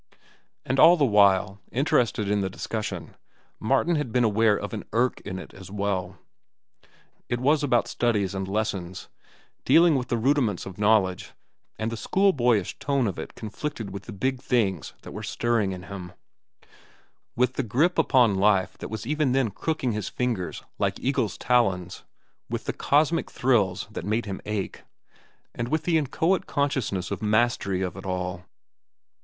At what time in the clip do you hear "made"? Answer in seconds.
24.03-24.25